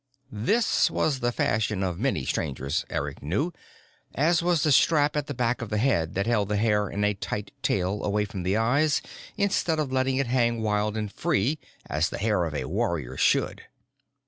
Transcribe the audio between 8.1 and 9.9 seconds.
from the eyes instead